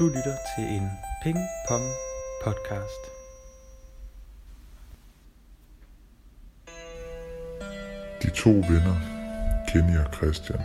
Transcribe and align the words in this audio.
Du 0.00 0.06
lytter 0.06 0.36
til 0.56 0.64
en 0.64 0.90
Ping 1.22 1.38
Pong 1.68 1.84
podcast. 2.44 3.02
De 8.22 8.30
to 8.30 8.50
venner, 8.50 8.96
Kenny 9.68 9.98
og 9.98 10.14
Christian, 10.14 10.60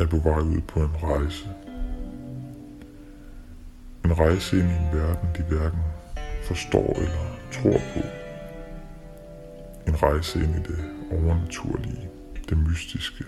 er 0.00 0.06
på 0.06 0.16
vej 0.16 0.38
ud 0.38 0.60
på 0.60 0.80
en 0.80 0.90
rejse. 1.02 1.48
En 4.04 4.18
rejse 4.18 4.58
ind 4.58 4.70
i 4.70 4.74
en 4.74 4.98
verden, 4.98 5.28
de 5.36 5.42
hverken 5.42 5.80
forstår 6.44 6.92
eller 6.96 7.36
tror 7.52 7.80
på. 7.94 8.00
En 9.86 10.02
rejse 10.02 10.38
ind 10.38 10.56
i 10.56 10.72
det 10.72 10.84
overnaturlige, 11.12 12.08
det 12.48 12.58
mystiske. 12.58 13.24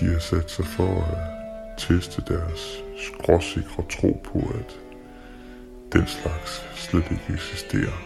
De 0.00 0.04
har 0.12 0.18
sat 0.18 0.50
sig 0.50 0.66
for 0.66 1.02
at 1.02 1.43
teste 1.78 2.22
deres 2.28 2.82
skråsikre 2.98 3.84
tro 3.90 4.22
på, 4.24 4.38
at 4.38 4.80
den 5.92 6.06
slags 6.06 6.64
slet 6.74 7.04
ikke 7.10 7.32
eksisterer. 7.32 7.98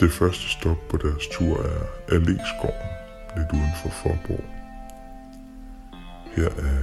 Det 0.00 0.12
første 0.12 0.48
stop 0.48 0.88
på 0.88 0.96
deres 0.96 1.26
tur 1.32 1.56
er 1.56 1.84
Alléskoven, 2.08 2.88
lidt 3.36 3.52
uden 3.52 3.72
for 3.82 3.88
Forborg. 3.88 4.44
Her 6.36 6.48
er 6.48 6.82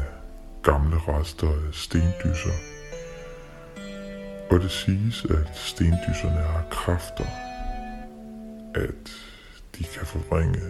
gamle 0.64 0.96
rester 1.08 1.48
af 1.48 1.74
stendyser, 1.74 2.58
og 4.52 4.60
det 4.60 4.72
siges, 4.72 5.26
at 5.26 5.58
stendyserne 5.58 6.42
har 6.42 6.66
kræfter, 6.72 7.26
at 8.76 9.12
de 9.78 9.84
kan 9.84 10.06
forvrænge 10.06 10.62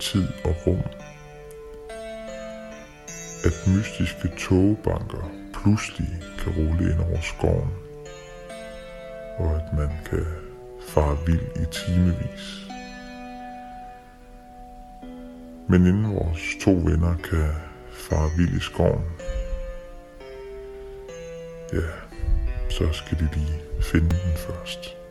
tid 0.00 0.28
og 0.44 0.54
rum, 0.66 0.82
at 3.44 3.66
mystiske 3.66 4.28
togbanker 4.38 5.30
pludselig 5.52 6.08
kan 6.38 6.52
rulle 6.52 6.92
ind 6.92 7.00
over 7.00 7.20
skoven, 7.20 7.70
og 9.38 9.54
at 9.54 9.78
man 9.78 9.90
kan 10.10 10.26
fare 10.88 11.16
vild 11.26 11.46
i 11.56 11.64
timevis. 11.72 12.66
Men 15.68 15.86
inden 15.86 16.14
vores 16.14 16.56
to 16.64 16.70
venner 16.70 17.16
kan 17.30 17.48
fare 17.92 18.30
vild 18.36 18.56
i 18.56 18.60
skoven, 18.60 19.04
ja, 21.72 21.88
så 22.70 22.92
skal 22.92 23.18
de 23.18 23.28
lige 23.34 23.60
finde 23.80 24.08
den 24.08 24.36
først. 24.36 25.01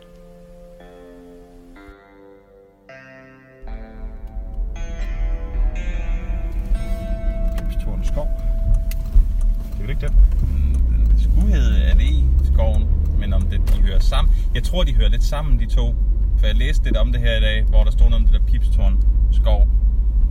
Sammen. 14.14 14.34
Jeg 14.56 14.64
tror, 14.64 14.84
de 14.84 14.94
hører 15.00 15.10
lidt 15.10 15.24
sammen, 15.24 15.60
de 15.60 15.66
to. 15.66 15.96
For 16.38 16.46
jeg 16.46 16.56
læste 16.56 16.84
lidt 16.84 16.98
om 16.98 17.12
det 17.12 17.22
her 17.22 17.34
i 17.38 17.42
dag, 17.42 17.58
hvor 17.72 17.84
der 17.84 17.92
stod 17.92 18.10
noget 18.10 18.22
om 18.22 18.26
det 18.28 18.34
der 18.40 18.46
Pipstårn 18.52 18.96
skov. 19.32 19.68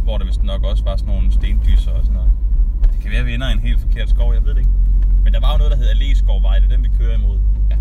Hvor 0.05 0.19
der 0.19 0.25
vist 0.25 0.43
nok 0.43 0.65
også 0.65 0.85
var 0.85 0.97
sådan 0.97 1.15
nogle 1.15 1.33
stendyser 1.33 1.93
og 1.99 2.05
sådan 2.05 2.15
noget. 2.15 2.33
Det 2.93 3.01
kan 3.03 3.11
være, 3.11 3.21
at 3.21 3.27
vi 3.27 3.35
ender 3.35 3.49
i 3.49 3.53
en 3.53 3.65
helt 3.69 3.81
forkert 3.81 4.09
skov, 4.11 4.35
jeg 4.35 4.45
ved 4.45 4.51
det 4.55 4.59
ikke. 4.59 4.71
Men 5.25 5.33
der 5.35 5.41
var 5.41 5.53
jo 5.53 5.59
noget, 5.59 5.73
der 5.73 5.79
hed 5.79 5.89
Allé-skovvej, 5.95 6.55
det 6.59 6.65
er 6.71 6.73
den, 6.77 6.85
vi 6.85 6.91
kører 6.99 7.15
imod. 7.21 7.39
Ja. 7.71 7.77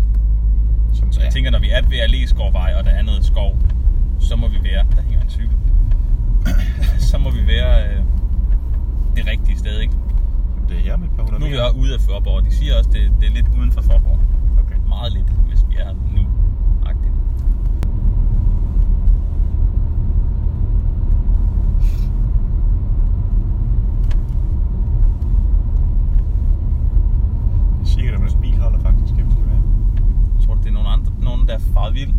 Som 0.92 1.12
Så 1.12 1.20
jeg 1.20 1.32
tænker, 1.32 1.50
når 1.50 1.58
vi 1.58 1.70
er 1.70 1.82
ved 1.92 2.00
Allé-skovvej, 2.06 2.70
og 2.78 2.84
der 2.84 2.90
er 3.00 3.02
noget 3.02 3.24
skov, 3.24 3.58
så 4.20 4.36
må 4.36 4.48
vi 4.48 4.58
være... 4.62 4.86
Der 4.96 5.02
hænger 5.02 5.20
en 5.20 5.30
cykel. 5.30 5.56
så 7.10 7.18
må 7.18 7.30
vi 7.30 7.46
være 7.46 7.88
øh, 7.88 8.02
det 9.16 9.26
rigtige 9.26 9.58
sted, 9.58 9.80
ikke? 9.80 9.94
det 10.70 10.78
er 10.78 10.82
her 10.82 10.96
med 10.96 11.06
et 11.08 11.12
par 11.16 11.22
hundrede 11.22 11.40
Nu 11.40 11.46
er 11.46 11.72
vi 11.72 11.80
ude 11.80 11.94
af 11.94 12.00
Forborg. 12.00 12.44
De 12.44 12.50
siger 12.50 12.78
også, 12.78 12.90
det, 12.90 13.12
det 13.20 13.28
er 13.28 13.32
lidt 13.32 13.46
uden 13.58 13.72
for 13.72 13.82
Forborg. 13.82 14.18
Okay. 14.60 14.76
Meget 14.88 15.12
lidt, 15.12 15.30
hvis 15.48 15.64
vi 15.68 15.76
er 15.76 15.92
nu. 15.92 16.22
-agtigt. 16.84 17.16
Det 27.78 27.86
er 27.86 27.90
sikkert, 27.94 28.14
at 28.14 28.32
en 28.32 28.40
bil 28.40 28.58
holder 28.58 28.78
faktisk, 28.78 29.14
hvis 29.14 29.34
det 29.34 29.44
er. 29.44 29.62
Jeg 30.38 30.46
tror, 30.46 30.54
det 30.54 30.66
er 30.66 30.72
nogle 30.72 30.88
andre, 30.88 31.12
nogen, 31.22 31.48
der 31.48 31.54
er 31.54 31.58
faret 31.74 31.94
vild. 31.94 32.14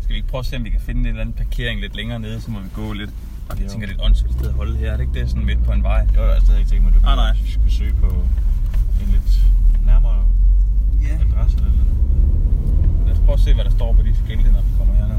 Skal 0.00 0.12
vi 0.12 0.16
ikke 0.16 0.28
prøve 0.28 0.38
at 0.38 0.39
se, 0.50 0.56
om 0.56 0.64
vi 0.64 0.70
kan 0.70 0.80
finde 0.80 1.00
en 1.00 1.06
eller 1.06 1.20
anden 1.20 1.34
parkering 1.34 1.80
lidt 1.80 1.96
længere 1.96 2.18
nede, 2.20 2.40
så 2.40 2.50
må 2.50 2.58
vi 2.60 2.68
gå 2.74 2.92
lidt. 2.92 3.10
Og 3.48 3.60
jeg 3.60 3.70
tænker, 3.70 3.86
det 3.86 3.94
er 3.96 3.98
et 4.00 4.04
åndssvagt 4.06 4.34
sted 4.34 4.48
at 4.48 4.54
holde 4.54 4.76
her. 4.76 4.92
Er 4.92 4.96
det 4.96 5.04
ikke 5.06 5.20
det 5.20 5.30
sådan 5.30 5.44
midt 5.44 5.64
på 5.64 5.72
en 5.72 5.82
vej? 5.82 6.06
Jo, 6.16 6.22
jeg 6.24 6.34
har 6.34 6.40
stadig 6.40 6.58
ikke 6.60 6.70
tænkt 6.70 6.84
mig, 6.84 6.90
at 6.94 7.00
du 7.00 7.06
Nej, 7.06 7.14
nej. 7.16 7.36
skulle 7.46 7.72
søge 7.72 7.94
på 7.94 8.06
en 9.02 9.08
lidt 9.14 9.30
nærmere 9.86 10.24
Ja. 11.02 11.14
adresse 11.14 11.56
eller 11.58 11.70
noget. 11.70 11.86
Lad 13.06 13.12
os 13.12 13.18
prøve 13.18 13.34
at 13.34 13.40
se, 13.40 13.54
hvad 13.54 13.64
der 13.64 13.70
står 13.70 13.92
på 13.92 14.02
de 14.02 14.14
skilte, 14.24 14.52
når 14.52 14.60
vi 14.60 14.70
kommer 14.78 14.94
herned. 14.94 15.18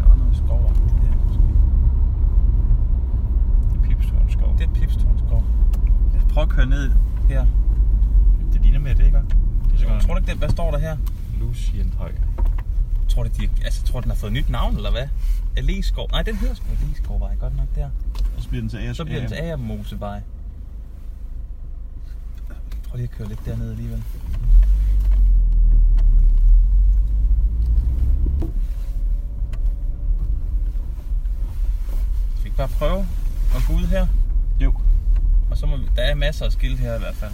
Der 0.00 0.08
var 0.08 0.16
noget 0.16 0.36
skovagtigt 0.36 0.94
der, 1.02 1.12
måske. 1.26 1.42
Det 3.72 3.78
er 3.78 3.82
Pipstorn 3.88 4.30
skov. 4.30 4.54
Det 4.58 4.64
er 4.68 4.72
Pipstårnskov. 4.74 5.42
Lad 6.12 6.20
os 6.20 6.26
prøve 6.32 6.42
at 6.42 6.48
køre 6.48 6.66
ned 6.66 6.90
her. 7.28 7.46
det 8.52 8.60
ligner 8.62 8.78
mere 8.80 8.94
det, 8.94 9.04
ikke? 9.06 9.18
Det 9.18 9.24
er 9.74 9.76
så 9.78 9.84
Jeg 9.84 9.92
godt 9.92 10.02
tror 10.02 10.14
du 10.14 10.20
ikke 10.20 10.31
det? 10.31 10.31
Hvad 10.42 10.50
står 10.50 10.70
der 10.70 10.78
her? 10.78 10.96
Lucien 11.40 11.94
Høj. 11.98 12.12
Tror 13.08 13.22
du, 13.22 13.30
de, 13.38 13.48
altså, 13.64 13.82
tror 13.82 14.00
du, 14.00 14.02
den 14.02 14.10
har 14.10 14.18
fået 14.18 14.32
nyt 14.32 14.48
navn, 14.48 14.76
eller 14.76 14.90
hvad? 14.90 15.08
Alleskov. 15.56 16.08
Nej, 16.10 16.22
den 16.22 16.36
hedder 16.36 16.54
sgu 16.54 16.64
Alleskovvej. 16.82 17.36
Godt 17.36 17.56
nok 17.56 17.66
der. 17.74 17.90
Og 18.36 18.42
så 18.42 18.48
bliver 18.48 18.62
den 18.62 18.70
til 18.70 18.76
Ager. 18.76 18.92
Så 18.92 19.04
bliver 19.04 19.20
den 19.20 19.28
til 19.28 19.34
Agermosevej. 19.34 20.20
Prøv 22.88 22.96
lige 22.96 23.08
at 23.12 23.16
køre 23.18 23.28
lidt 23.28 23.46
derned 23.46 23.70
alligevel. 23.70 24.02
Skal 32.30 32.42
vi 32.42 32.46
ikke 32.46 32.56
bare 32.56 32.68
prøve 32.68 33.06
at 33.56 33.62
gå 33.68 33.72
ud 33.72 33.86
her? 33.86 34.06
Jo. 34.60 34.74
Og 35.50 35.56
så 35.56 35.66
må 35.66 35.76
vi, 35.76 35.84
der 35.96 36.02
er 36.02 36.14
masser 36.14 36.44
af 36.44 36.52
skilt 36.52 36.78
her 36.78 36.94
i 36.94 36.98
hvert 36.98 37.14
fald. 37.14 37.32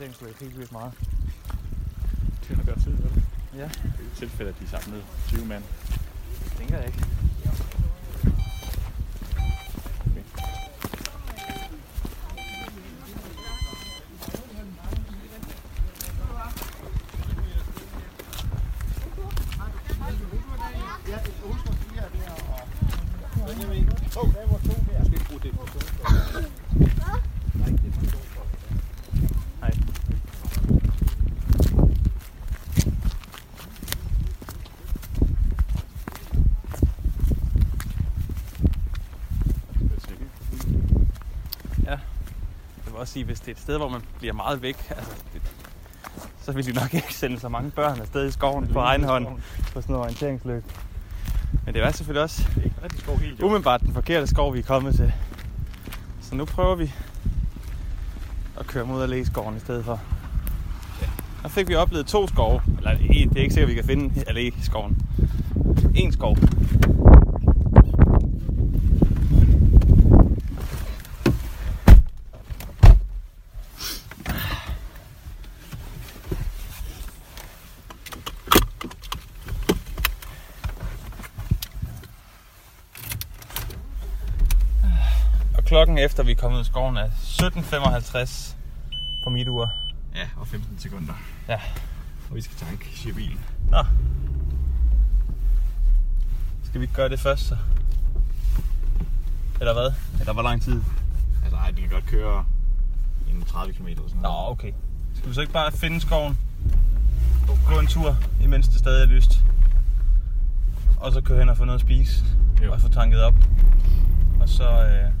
Orienteringsløb 0.00 0.40
helt 0.40 0.58
vildt 0.58 0.72
meget? 0.72 0.92
Det 2.48 2.56
har 2.56 2.64
godt 2.64 2.82
tid, 2.82 2.92
vel? 2.92 3.22
Ja, 3.56 3.62
er 3.62 3.68
et 4.00 4.12
tilfælde, 4.16 4.50
at 4.50 4.58
de 4.58 4.64
er 4.64 4.68
samlet 4.68 5.04
20 5.28 5.44
mand. 5.44 5.62
det 6.44 6.52
tænker 6.58 6.76
jeg 6.76 6.86
ikke. 6.86 7.15
Jeg 43.06 43.08
også 43.08 43.12
sige, 43.12 43.24
hvis 43.24 43.40
det 43.40 43.48
er 43.48 43.52
et 43.52 43.60
sted, 43.60 43.76
hvor 43.76 43.88
man 43.88 44.00
bliver 44.18 44.34
meget 44.34 44.62
væk, 44.62 44.76
altså, 44.90 45.12
det, 45.32 45.42
så 46.42 46.52
vil 46.52 46.66
de 46.66 46.72
nok 46.72 46.94
ikke 46.94 47.14
sende 47.14 47.40
så 47.40 47.48
mange 47.48 47.70
børn 47.70 48.00
afsted 48.00 48.28
i 48.28 48.30
skoven 48.30 48.66
på 48.66 48.78
egen 48.78 49.04
hånd 49.04 49.26
på 49.72 49.80
sådan 49.80 49.92
noget 49.92 50.04
orienteringsløb. 50.04 50.64
Men 51.64 51.74
det 51.74 51.82
er 51.82 51.90
selvfølgelig 51.90 52.22
også 52.22 52.42
ikke 52.64 52.74
rigtig 52.82 53.00
skov 53.00 53.18
helt, 53.18 53.42
umiddelbart 53.42 53.80
den 53.80 53.94
forkerte 53.94 54.26
skov, 54.26 54.54
vi 54.54 54.58
er 54.58 54.62
kommet 54.62 54.94
til. 54.94 55.12
Så 56.20 56.34
nu 56.34 56.44
prøver 56.44 56.74
vi 56.74 56.92
at 58.60 58.66
køre 58.66 58.86
mod 58.86 59.04
Alléskoven 59.04 59.56
i 59.56 59.60
stedet 59.60 59.84
for. 59.84 60.00
Der 61.42 61.48
fik 61.48 61.68
vi 61.68 61.74
oplevet 61.74 62.06
to 62.06 62.28
skove. 62.28 62.60
Eller 62.78 62.90
en, 62.90 63.28
det 63.28 63.38
er 63.38 63.42
ikke 63.42 63.54
sikkert, 63.54 63.70
at 63.70 63.76
vi 63.76 63.80
kan 63.80 63.84
finde 63.84 64.20
Alléskoven. 64.30 64.94
En 65.94 66.12
skov. 66.12 66.36
Klokken 85.66 85.98
efter 85.98 86.22
vi 86.22 86.30
er 86.30 86.34
kommet 86.36 86.56
ud 86.56 86.60
af 86.60 86.66
skoven 86.66 86.96
er 86.96 87.08
17.55 87.08 88.54
på 89.24 89.30
mit 89.30 89.48
ur. 89.48 89.70
Ja, 90.14 90.28
og 90.36 90.46
15 90.46 90.78
sekunder. 90.78 91.14
Ja. 91.48 91.60
Og 92.30 92.36
vi 92.36 92.40
skal 92.40 92.56
tanke, 92.56 93.12
bilen. 93.14 93.40
Nå. 93.70 93.84
Skal 96.64 96.80
vi 96.80 96.84
ikke 96.84 96.94
gøre 96.94 97.08
det 97.08 97.20
først 97.20 97.46
så? 97.48 97.56
Eller 99.60 99.72
hvad? 99.72 99.92
Eller 100.20 100.32
hvor 100.32 100.42
lang 100.42 100.62
tid? 100.62 100.82
Altså, 101.42 101.56
ej, 101.56 101.70
vi 101.70 101.80
kan 101.80 101.90
godt 101.90 102.06
køre 102.06 102.44
en 103.30 103.42
30 103.42 103.74
km 103.74 103.86
eller 103.86 104.02
sådan 104.08 104.22
Nå, 104.22 104.28
noget. 104.28 104.50
okay. 104.50 104.72
Skal 105.14 105.28
vi 105.28 105.34
så 105.34 105.40
ikke 105.40 105.52
bare 105.52 105.72
finde 105.72 106.00
skoven? 106.00 106.38
Gå 107.68 107.78
en 107.78 107.86
tur, 107.86 108.16
imens 108.42 108.68
det 108.68 108.78
stadig 108.78 109.02
er 109.02 109.06
lyst. 109.06 109.44
Og 111.00 111.12
så 111.12 111.20
køre 111.20 111.38
hen 111.38 111.48
og 111.48 111.56
få 111.56 111.64
noget 111.64 111.78
at 111.78 111.86
spise. 111.86 112.24
Jo. 112.64 112.72
Og 112.72 112.80
få 112.80 112.88
tanket 112.88 113.22
op. 113.22 113.34
Og 114.40 114.48
så... 114.48 114.86
Øh, 114.86 115.15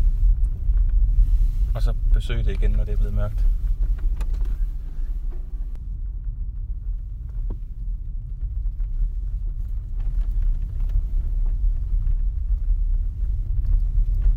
og 1.76 1.82
så 1.82 1.94
besøge 2.12 2.42
det 2.42 2.52
igen, 2.52 2.70
når 2.70 2.84
det 2.84 2.92
er 2.92 2.96
blevet 2.96 3.14
mørkt. 3.14 3.46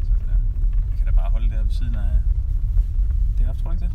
Sådan 0.03 0.27
der. 0.27 0.39
Vi 0.91 0.95
kan 0.97 1.05
da 1.05 1.11
bare 1.11 1.29
holde 1.31 1.49
der 1.49 1.63
ved 1.63 1.71
siden 1.71 1.95
af 1.95 2.21
det 3.37 3.45
her, 3.45 3.53
tror 3.53 3.69
du 3.69 3.71
ikke 3.75 3.85
det? 3.85 3.91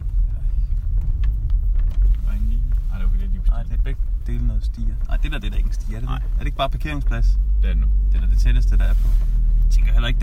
Der 2.24 2.30
er 2.30 2.34
ingen 2.34 2.48
lige. 2.50 2.62
Nej, 2.88 2.98
det 2.98 3.04
er 3.04 3.08
okay, 3.08 3.18
det 3.18 3.24
er 3.24 3.28
lige 3.28 3.42
Nej, 3.48 3.62
det 3.62 3.72
er 3.72 3.82
begge 3.82 4.00
dele 4.26 4.46
noget 4.46 4.64
stiger. 4.64 4.94
Nej, 5.08 5.16
det 5.16 5.32
der 5.32 5.38
det 5.38 5.46
er 5.46 5.50
da 5.50 5.56
ikke 5.56 5.66
en 5.66 5.72
stige, 5.72 5.96
er 5.96 6.00
det 6.00 6.08
Nej. 6.08 6.18
det? 6.18 6.26
Er 6.34 6.38
det 6.38 6.46
ikke 6.46 6.56
bare 6.58 6.70
parkeringsplads? 6.70 7.38
Det 7.62 7.70
er 7.70 7.72
det 7.74 7.80
nu. 7.82 7.86
Det 8.12 8.16
er 8.16 8.26
da 8.26 8.30
det 8.30 8.38
tætteste, 8.38 8.78
der 8.78 8.84
er 8.84 8.94
på. 8.94 9.08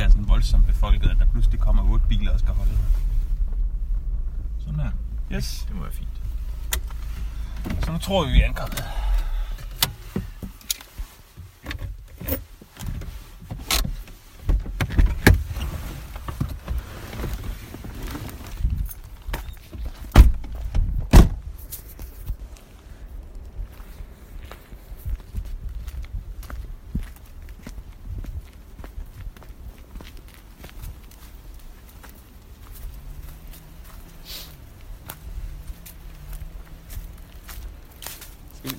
Ikke, 0.01 0.09
er 0.09 0.11
sådan 0.11 0.29
voldsomt 0.29 0.65
befolket, 0.67 1.09
at 1.09 1.17
der 1.19 1.25
pludselig 1.25 1.59
kommer 1.59 1.83
otte 1.91 2.05
biler 2.07 2.33
og 2.33 2.39
skal 2.39 2.53
holde 2.53 2.71
her. 2.71 2.77
Sådan 4.59 4.79
der. 4.79 4.91
Yes. 5.31 5.65
Det 5.67 5.75
må 5.75 5.81
være 5.81 5.91
fint. 5.91 6.21
Så 7.85 7.91
nu 7.91 7.97
tror 7.97 8.25
vi, 8.25 8.31
vi 8.31 8.41
er 8.41 8.45
ankommet. 8.45 8.83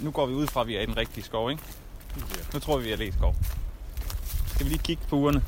Nu 0.02 0.10
går 0.10 0.26
vi 0.26 0.34
ud 0.34 0.46
fra, 0.46 0.60
at 0.60 0.66
vi 0.66 0.76
er 0.76 0.80
i 0.80 0.86
den 0.86 0.96
rigtige 0.96 1.24
skov, 1.24 1.50
ikke? 1.50 1.62
Nu 2.52 2.58
tror 2.58 2.76
vi, 2.76 2.84
vi 2.84 2.90
er 2.90 2.94
i 2.94 2.96
Læskov. 2.96 3.34
Skal 4.46 4.66
vi 4.66 4.70
lige 4.70 4.82
kigge 4.82 5.02
på 5.08 5.16
ugerne 5.16 5.44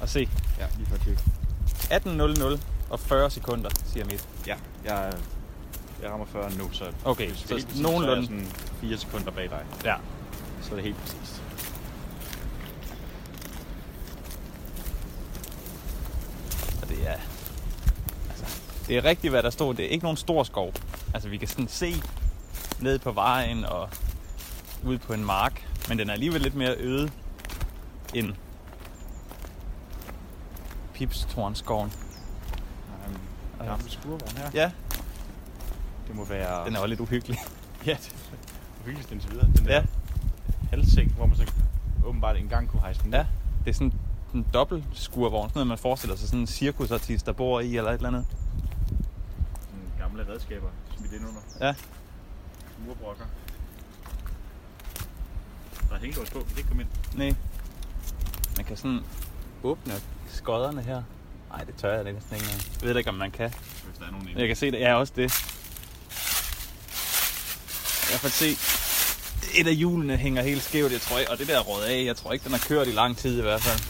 og 0.00 0.08
se? 0.08 0.28
Ja, 0.58 0.66
lige 0.76 0.86
for 0.86 0.94
at 0.94 1.00
tjekke. 1.00 1.22
18.00 2.56 2.60
og 2.90 3.00
40 3.00 3.30
sekunder, 3.30 3.70
siger 3.86 4.04
mit. 4.04 4.28
Ja, 4.46 4.56
jeg, 4.84 5.12
jeg 6.02 6.10
rammer 6.10 6.26
40 6.26 6.54
nu, 6.54 6.72
så 6.72 6.84
Okay, 7.04 7.28
hvis 7.28 7.38
så 7.38 7.48
præcis, 7.48 7.80
nogenlunde. 7.80 8.26
Så 8.26 8.32
er 8.32 8.36
jeg 8.36 8.44
sådan 8.44 8.80
4 8.80 8.98
sekunder 8.98 9.30
bag 9.30 9.50
dig. 9.50 9.64
Ja. 9.84 9.94
Så 10.62 10.70
er 10.70 10.74
det 10.74 10.84
helt 10.84 10.96
præcist. 10.96 11.42
Og 16.82 16.88
det 16.88 17.08
er... 17.08 17.16
Altså, 18.30 18.60
det 18.88 18.96
er 18.96 19.04
rigtigt, 19.04 19.30
hvad 19.30 19.42
der 19.42 19.50
står. 19.50 19.72
Det 19.72 19.84
er 19.84 19.88
ikke 19.88 20.04
nogen 20.04 20.16
stor 20.16 20.42
skov. 20.42 20.72
Altså, 21.14 21.28
vi 21.28 21.36
kan 21.36 21.48
sådan 21.48 21.68
se 21.68 22.02
ned 22.84 22.98
på 22.98 23.12
vejen 23.12 23.64
og 23.64 23.88
ud 24.84 24.98
på 24.98 25.12
en 25.12 25.24
mark. 25.24 25.68
Men 25.88 25.98
den 25.98 26.08
er 26.08 26.12
alligevel 26.12 26.40
lidt 26.40 26.54
mere 26.54 26.74
øde 26.78 27.10
end 28.14 28.32
Pipstornskoven. 30.94 31.90
Der 31.90 33.58
er 33.58 33.62
en 33.62 33.68
gammel 33.68 33.90
skurvogn 33.90 34.36
her. 34.36 34.50
Ja, 34.54 34.70
Det 36.08 36.14
må 36.16 36.24
være... 36.24 36.66
den 36.66 36.76
er 36.76 36.80
jo 36.80 36.86
lidt 36.86 37.00
uhyggelig. 37.00 37.38
Ja, 37.86 37.90
det 37.92 38.12
er 38.80 38.84
hyggeligst 38.84 39.12
indtil 39.12 39.30
videre. 39.30 39.46
Den 39.56 39.66
der 39.66 39.74
Ja. 39.74 39.84
halvseng, 40.70 41.12
hvor 41.12 41.26
man 41.26 41.36
så 41.36 41.52
åbenbart 42.04 42.36
engang 42.36 42.68
kunne 42.68 42.80
hejse 42.80 43.02
den. 43.02 43.10
ned. 43.10 43.18
Ja, 43.18 43.26
det 43.64 43.70
er 43.70 43.74
sådan 43.74 43.92
en 44.34 44.46
dobbelt 44.54 44.84
skurvogn. 44.92 45.48
Sådan 45.48 45.58
noget, 45.58 45.66
man 45.66 45.78
forestiller 45.78 46.16
sig 46.16 46.28
sådan 46.28 46.40
en 46.40 46.46
cirkusartist, 46.46 47.26
der 47.26 47.32
bor 47.32 47.60
i 47.60 47.76
eller 47.76 47.90
et 47.90 47.94
eller 47.94 48.08
andet. 48.08 48.26
Sådan 49.60 49.80
gamle 49.98 50.26
redskaber 50.32 50.68
smidt 50.98 51.12
ind 51.12 51.22
under. 51.28 51.40
Ja. 51.66 51.74
Murbrokker. 52.78 53.24
Der 55.88 55.94
er 55.94 55.98
hængelås 55.98 56.30
på, 56.30 56.38
kan 56.38 56.58
ikke 56.58 56.68
komme 56.68 56.82
ind. 56.82 56.90
Nej. 57.14 57.34
Man 58.56 58.64
kan 58.66 58.76
sådan 58.76 59.00
åbne 59.62 59.94
skodderne 60.28 60.82
her. 60.82 61.02
Nej, 61.50 61.64
det 61.64 61.74
tør 61.76 61.94
jeg 61.94 62.04
næsten 62.12 62.36
ikke 62.36 62.46
engang. 62.46 62.62
Jeg 62.80 62.88
ved 62.88 62.96
ikke, 62.96 63.10
om 63.10 63.16
man 63.16 63.30
kan. 63.30 63.50
Hvis 63.50 63.98
der 63.98 64.06
er 64.06 64.10
nogen 64.10 64.28
inde. 64.28 64.40
Jeg 64.40 64.48
kan 64.48 64.56
se 64.56 64.70
det. 64.70 64.80
Ja, 64.80 64.94
også 64.94 65.12
det. 65.16 65.22
Jeg 68.12 68.20
kan 68.20 68.30
se, 68.30 68.56
et 69.54 69.66
af 69.66 69.74
hjulene 69.74 70.16
hænger 70.16 70.42
helt 70.42 70.62
skævt, 70.62 70.92
jeg 70.92 71.00
tror 71.00 71.18
og 71.30 71.38
det 71.38 71.48
der 71.48 71.58
er 71.58 71.62
råd 71.62 71.82
af, 71.82 72.04
jeg 72.04 72.16
tror 72.16 72.32
ikke, 72.32 72.44
den 72.44 72.52
har 72.52 72.64
kørt 72.68 72.88
i 72.88 72.90
lang 72.90 73.16
tid 73.16 73.38
i 73.38 73.42
hvert 73.42 73.62
fald. 73.62 73.80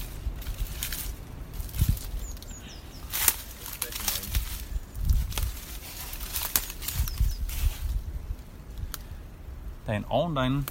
Der 9.84 9.84
er 9.95 9.99
en 9.99 10.05
ovn 10.09 10.37
derinde, 10.37 10.67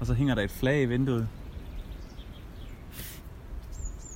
og 0.00 0.06
så 0.06 0.14
hænger 0.14 0.34
der 0.34 0.42
et 0.42 0.50
flag 0.50 0.82
i 0.82 0.84
vinduet. 0.84 1.28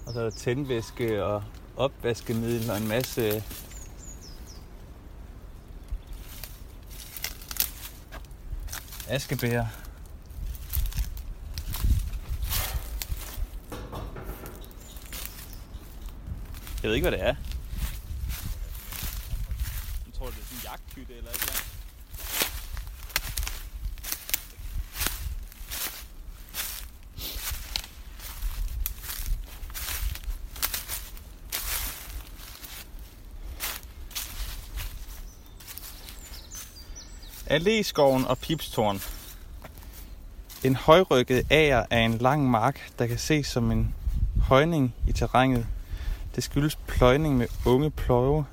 Og 0.06 0.12
så 0.12 0.20
er 0.20 0.24
der 0.24 0.30
tændvæske 0.30 1.24
og 1.24 1.44
opvaskemiddel 1.76 2.70
og 2.70 2.76
en 2.76 2.88
masse 2.88 3.42
askebæger. 9.08 9.66
Jeg 16.82 16.88
ved 16.90 16.94
ikke, 16.94 17.08
hvad 17.08 17.18
det 17.18 17.26
er. 17.26 17.34
Jeg 20.06 20.14
tror, 20.14 20.26
det 20.26 20.38
er 20.38 20.44
sådan 20.44 20.58
en 20.58 20.62
jagthytte 20.64 21.14
eller 21.14 21.30
et 21.30 21.34
eller 21.34 21.52
andet. 21.52 21.74
Alléskoven 37.54 38.26
og 38.26 38.38
Pipstårn. 38.38 39.00
En 40.64 40.76
højrykket 40.76 41.46
ager 41.50 41.84
er 41.90 42.04
en 42.04 42.18
lang 42.18 42.50
mark, 42.50 42.80
der 42.98 43.06
kan 43.06 43.18
ses 43.18 43.46
som 43.46 43.70
en 43.70 43.94
højning 44.42 44.94
i 45.08 45.12
terrænet. 45.12 45.66
Det 46.34 46.44
skyldes 46.44 46.76
pløjning 46.76 47.36
med 47.36 47.46
unge 47.66 47.90
pløje, 47.90 48.44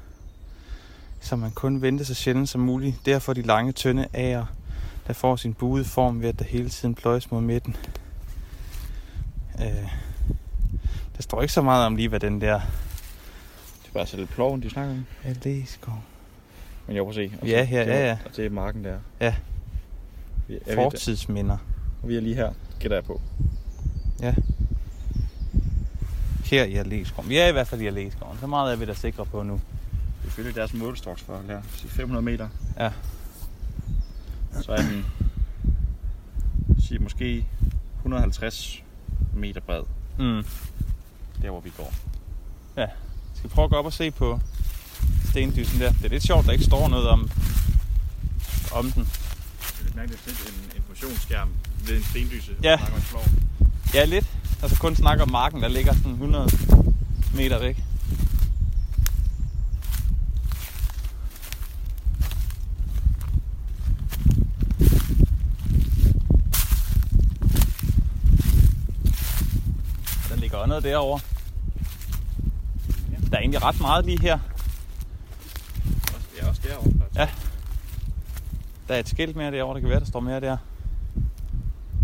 som 1.21 1.39
man 1.39 1.51
kun 1.51 1.81
venter 1.81 2.05
så 2.05 2.13
sjældent 2.13 2.49
som 2.49 2.61
muligt. 2.61 3.05
Derfor 3.05 3.33
de 3.33 3.41
lange, 3.41 3.71
tynde 3.71 4.07
ager, 4.13 4.45
der 5.07 5.13
får 5.13 5.35
sin 5.35 5.53
buede 5.53 5.85
form 5.85 6.21
ved, 6.21 6.29
at 6.29 6.39
der 6.39 6.45
hele 6.45 6.69
tiden 6.69 6.95
pløjes 6.95 7.31
mod 7.31 7.41
midten. 7.41 7.75
Øh, 9.59 9.91
der 11.15 11.21
står 11.21 11.41
ikke 11.41 11.53
så 11.53 11.61
meget 11.61 11.85
om 11.85 11.95
lige, 11.95 12.09
hvad 12.09 12.19
den 12.19 12.41
der 12.41 12.59
Det 13.81 13.89
er 13.89 13.93
bare 13.93 14.07
så 14.07 14.17
lidt 14.17 14.29
ploven, 14.29 14.63
de 14.63 14.69
snakker 14.69 14.93
om. 14.93 15.05
Alléskov. 15.25 16.10
Men 16.87 16.95
jeg 16.95 17.03
prøver 17.03 17.09
at 17.09 17.15
se. 17.15 17.31
Og 17.41 17.47
Ja, 17.47 17.65
så- 17.65 17.71
ja, 17.71 17.79
det 17.79 17.87
ja, 17.87 18.05
ja. 18.07 18.17
Og 18.25 18.35
det 18.35 18.45
er 18.45 18.49
marken 18.49 18.83
der. 18.83 18.97
Ja. 19.19 19.35
Vi 20.47 20.57
er, 20.65 20.75
Fortidsminder. 20.75 21.57
og 22.03 22.09
vi 22.09 22.15
er 22.15 22.21
lige 22.21 22.35
her, 22.35 22.53
gætter 22.79 22.97
jeg 22.97 23.03
på. 23.03 23.21
Ja. 24.21 24.35
Her 26.45 26.63
i 26.63 26.75
Alléskoven. 26.75 27.27
Vi 27.27 27.37
er 27.37 27.47
i 27.47 27.51
hvert 27.51 27.67
fald 27.67 27.81
i 27.81 27.87
Alléskoven. 27.89 28.39
Så 28.39 28.47
meget 28.47 28.73
er 28.73 28.75
vi 28.77 28.85
da 28.85 28.93
sikre 28.93 29.25
på 29.25 29.43
nu. 29.43 29.61
Ifølge 30.25 30.51
deres 30.53 30.73
målestoksforhold 30.73 31.45
her, 31.45 31.61
så 31.75 31.87
500 31.87 32.21
meter, 32.25 32.47
Ja. 32.79 32.91
så 34.61 34.71
er 34.71 34.77
den 34.77 35.05
siger 36.79 36.99
måske 37.01 37.45
150 37.97 38.83
meter 39.35 39.61
bred, 39.61 39.83
Mm. 40.19 40.43
der 41.41 41.49
hvor 41.49 41.59
vi 41.59 41.71
går. 41.77 41.93
Skal 43.33 43.43
vi 43.43 43.47
prøve 43.49 43.63
at 43.65 43.69
gå 43.71 43.75
op 43.77 43.85
og 43.85 43.93
se 43.93 44.11
på 44.11 44.39
stendysen 45.31 45.79
der. 45.79 45.91
Det 45.91 46.05
er 46.05 46.09
lidt 46.09 46.23
sjovt, 46.23 46.45
der 46.45 46.51
ikke 46.51 46.63
står 46.63 46.87
noget 46.87 47.07
om, 47.07 47.29
om 48.71 48.91
den. 48.91 49.03
Det 49.03 49.79
er 49.79 49.83
lidt 49.83 49.95
mærkeligt 49.95 50.21
at 50.27 50.33
sætte 50.35 50.53
en 50.53 50.75
informationsskærm 50.75 51.49
ved 51.87 51.97
en 51.97 52.03
stendyse, 52.03 52.51
ja. 52.63 52.73
og 52.73 53.01
snakke. 53.09 53.31
Ja, 53.93 54.05
lidt. 54.05 54.25
Altså 54.61 54.79
kun 54.79 54.95
snakker 54.95 55.23
om 55.23 55.31
marken, 55.31 55.61
der 55.61 55.67
ligger 55.67 55.93
sådan 55.93 56.11
100 56.11 56.49
meter 57.35 57.59
væk. 57.59 57.77
Der 70.29 70.35
ligger 70.35 70.57
også 70.57 70.67
noget 70.67 70.83
derovre. 70.83 71.19
Der 73.31 73.37
er 73.37 73.41
egentlig 73.41 73.63
ret 73.63 73.81
meget 73.81 74.05
lige 74.05 74.21
her. 74.21 74.39
Ja. 77.15 77.29
Der 78.87 78.95
er 78.95 78.99
et 78.99 79.09
skilt 79.09 79.35
mere 79.35 79.51
derovre, 79.51 79.73
der 79.75 79.79
kan 79.79 79.89
være, 79.89 79.99
der 79.99 80.05
står 80.05 80.19
mere 80.19 80.39
der. 80.39 80.57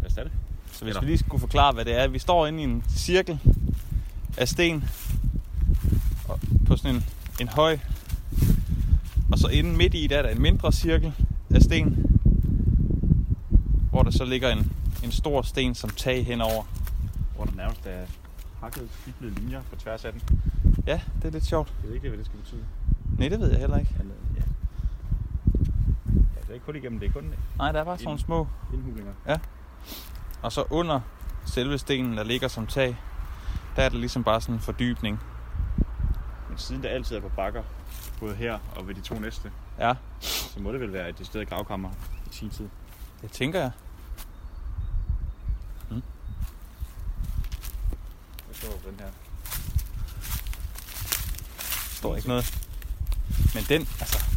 Os 0.06 0.14
tage 0.14 0.24
det. 0.26 0.34
Så 0.72 0.84
hvis 0.86 0.90
Eller- 0.92 1.02
vi 1.02 1.08
lige 1.08 1.18
skulle 1.18 1.40
forklare, 1.42 1.74
hvad 1.74 1.86
det 1.86 2.00
er. 2.00 2.08
Vi 2.08 2.20
står 2.20 2.48
inde 2.48 2.60
i 2.60 2.64
en 2.64 2.84
cirkel 2.90 3.40
af 4.38 4.48
sten 4.48 4.84
og 6.28 6.40
på 6.68 6.76
sådan 6.78 6.96
en, 6.96 7.06
en 7.42 7.48
høj. 7.48 7.78
Og 9.32 9.40
så 9.40 9.48
inde 9.48 9.70
midt 9.78 9.94
i, 9.94 10.08
der 10.08 10.18
er 10.18 10.22
der 10.22 10.30
en 10.30 10.42
mindre 10.42 10.72
cirkel 10.74 11.14
af 11.56 11.62
sten, 11.62 12.06
hvor 13.92 14.04
der 14.04 14.12
så 14.12 14.26
ligger 14.26 14.50
en, 14.50 14.72
en 15.04 15.12
stor 15.12 15.42
sten 15.42 15.76
som 15.76 15.90
tag 15.90 16.26
henover. 16.26 16.64
Hvor 17.36 17.46
der 17.46 17.56
nærmest 17.56 17.82
er 17.86 18.06
hakket 18.62 18.90
stiplede 19.02 19.34
linjer 19.40 19.62
på 19.70 19.76
tværs 19.76 20.06
af 20.06 20.12
den. 20.14 20.22
Ja, 20.88 21.02
det 21.22 21.28
er 21.28 21.32
lidt 21.32 21.46
sjovt. 21.46 21.74
Jeg 21.82 21.88
ved 21.88 21.96
ikke, 21.96 22.08
hvad 22.10 22.18
det 22.18 22.26
skal 22.26 22.40
betyde. 22.40 22.64
Nej, 23.18 23.28
det 23.30 23.40
ved 23.40 23.52
jeg 23.52 23.60
heller 23.60 23.78
ikke. 23.78 23.92
Eller, 24.00 24.14
ja. 24.36 24.42
ja. 26.36 26.40
det 26.47 26.47
er 26.47 26.47
ikke 26.58 26.66
kun 26.66 26.76
igennem, 26.76 27.00
det 27.00 27.08
er 27.10 27.12
kun 27.14 27.34
Nej, 27.58 27.72
der 27.72 27.80
er 27.80 27.84
bare 27.84 27.98
sådan 27.98 28.06
nogle 28.06 28.20
små. 28.20 28.48
indhulinger. 28.74 29.14
Og 30.42 30.52
så 30.52 30.64
under 30.70 31.00
selve 31.46 31.78
stenen, 31.78 32.18
der 32.18 32.24
ligger 32.24 32.48
som 32.48 32.68
tag, 32.68 32.98
der 33.76 33.84
er 33.84 33.90
der 33.90 33.98
ligesom 33.98 34.24
bare 34.24 34.42
sådan 34.42 34.56
en 34.56 34.62
fordybning. 34.62 35.20
Men 36.50 36.58
siden 36.58 36.84
der 36.84 36.90
altid 36.90 37.16
er 37.16 37.22
på 37.22 37.30
bakker, 37.30 37.64
både 38.20 38.36
her 38.36 38.60
og 38.76 38.88
ved 38.88 38.96
de 38.96 39.02
to 39.02 39.20
næste, 39.20 39.52
Ja, 39.80 39.94
så 40.20 40.60
må 40.60 40.72
det 40.72 40.80
vel 40.80 40.94
være 40.94 41.10
et 41.10 41.20
decideret 41.20 41.50
gravkammer 41.50 41.90
i 42.32 42.36
sin 42.36 42.50
tid. 42.50 42.70
det 43.22 43.32
tænker 43.32 43.60
jeg. 43.60 43.72
Jeg 48.48 48.56
står 48.56 48.70
på 48.84 48.90
den 48.90 49.00
her. 49.00 49.06
Der 51.58 51.96
står 51.96 52.16
ikke 52.16 52.28
noget. 52.28 52.60
Men 53.56 53.64
den, 53.70 53.82
altså, 53.82 54.37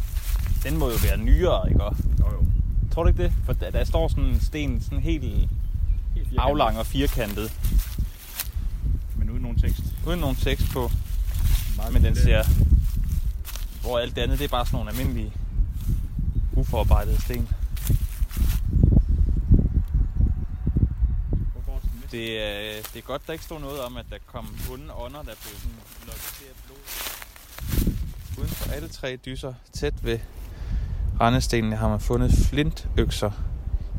den 0.63 0.77
må 0.77 0.89
jo 0.89 0.95
være 1.03 1.17
nyere, 1.17 1.69
ikke? 1.69 1.83
Og, 1.83 1.95
Jo, 2.19 2.25
jo. 2.31 2.45
tror 2.93 3.03
du 3.03 3.09
ikke 3.09 3.23
det? 3.23 3.33
For 3.45 3.53
der, 3.53 3.69
der 3.71 3.83
står 3.83 4.07
sådan 4.07 4.23
en 4.23 4.39
sten, 4.39 4.81
sådan 4.81 4.99
helt 4.99 5.23
Helt 5.23 5.47
firkantet. 6.15 6.37
aflang 6.37 6.77
og 6.77 6.85
firkantet, 6.85 7.51
Men 9.15 9.29
uden 9.29 9.41
nogen 9.41 9.59
tekst. 9.59 9.81
uden 10.07 10.19
nogen 10.19 10.35
tekst 10.35 10.65
på. 10.73 10.91
Meget 11.77 11.93
Men 11.93 12.03
den 12.03 12.13
lille. 12.13 12.23
ser, 12.23 12.43
hvor 13.81 13.99
alt 13.99 14.15
det 14.15 14.21
andet, 14.21 14.39
det 14.39 14.45
er 14.45 14.49
bare 14.49 14.65
sådan 14.65 14.77
nogle 14.77 14.91
almindelige, 14.91 15.33
uforarbejdede 16.53 17.21
sten. 17.21 17.47
Det 22.11 22.41
er, 22.43 22.81
det 22.93 22.95
er 22.99 23.01
godt, 23.01 23.27
der 23.27 23.33
ikke 23.33 23.45
stod 23.45 23.59
noget 23.59 23.81
om, 23.81 23.97
at 23.97 24.05
der 24.09 24.17
kom 24.25 24.55
onde 24.71 24.93
ånder, 24.93 25.17
der 25.17 25.23
blev 25.23 25.55
sådan 25.59 25.77
lukket 26.05 26.33
til 26.37 26.45
af 26.45 26.55
blod. 26.65 26.77
Uden 28.37 28.49
for 28.49 28.71
alle 28.71 28.87
tre 28.87 29.15
dyser, 29.25 29.53
tæt 29.73 29.93
ved 30.03 30.19
brændestenene 31.21 31.75
har 31.75 31.89
man 31.89 31.99
fundet 31.99 32.31
flintøkser. 32.49 33.31